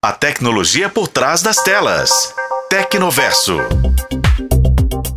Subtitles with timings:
[0.00, 2.32] A tecnologia por trás das telas.
[2.70, 3.56] Tecnoverso.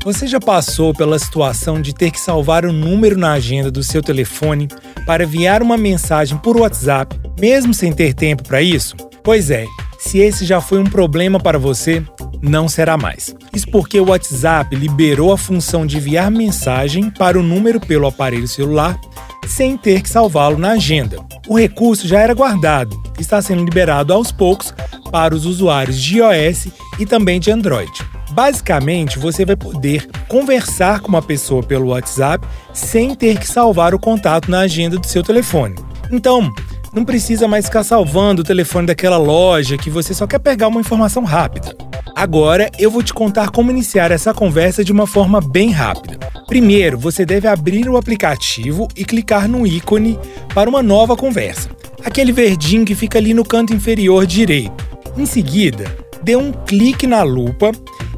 [0.04, 4.02] Você já passou pela situação de ter que salvar o número na agenda do seu
[4.02, 4.68] telefone
[5.06, 8.96] para enviar uma mensagem por WhatsApp, mesmo sem ter tempo para isso?
[9.24, 9.68] Pois é,
[10.00, 12.04] se esse já foi um problema para você,
[12.42, 13.36] não será mais.
[13.54, 18.48] Isso porque o WhatsApp liberou a função de enviar mensagem para o número pelo aparelho
[18.48, 19.00] celular
[19.46, 21.18] sem ter que salvá-lo na agenda.
[21.52, 24.74] O recurso já era guardado e está sendo liberado aos poucos
[25.12, 27.92] para os usuários de iOS e também de Android.
[28.30, 34.00] Basicamente, você vai poder conversar com uma pessoa pelo WhatsApp sem ter que salvar o
[34.00, 35.76] contato na agenda do seu telefone.
[36.10, 36.54] Então,
[36.94, 40.80] não precisa mais ficar salvando o telefone daquela loja que você só quer pegar uma
[40.80, 41.76] informação rápida.
[42.16, 46.18] Agora eu vou te contar como iniciar essa conversa de uma forma bem rápida.
[46.46, 50.20] Primeiro, você deve abrir o aplicativo e clicar no ícone
[50.54, 51.70] para uma nova conversa,
[52.04, 54.86] aquele verdinho que fica ali no canto inferior direito.
[55.18, 55.86] Em seguida,
[56.24, 57.72] dê um clique na lupa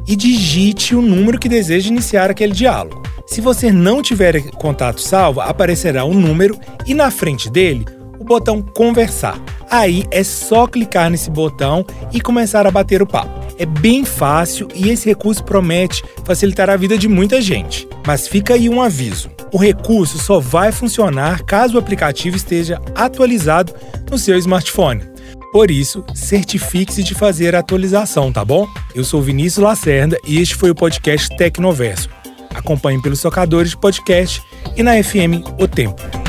[0.06, 3.02] e digite o número que deseja iniciar aquele diálogo.
[3.26, 7.84] Se você não tiver contato salvo, aparecerá um número e na frente dele
[8.18, 9.40] o botão conversar.
[9.70, 13.44] Aí é só clicar nesse botão e começar a bater o papo.
[13.58, 17.88] É bem fácil e esse recurso promete facilitar a vida de muita gente.
[18.06, 23.72] Mas fica aí um aviso: o recurso só vai funcionar caso o aplicativo esteja atualizado
[24.10, 25.00] no seu smartphone.
[25.52, 28.66] Por isso, certifique-se de fazer a atualização, tá bom?
[28.96, 32.10] Eu sou Vinícius Lacerda e este foi o podcast Tecnoverso.
[32.52, 34.42] Acompanhe pelos tocadores de podcast
[34.76, 36.23] e na FM O Tempo.